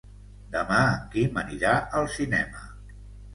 Demà 0.53 0.77
en 0.93 1.03
Quim 1.15 1.37
anirà 1.41 1.75
al 2.01 2.09
cinema. 2.17 2.65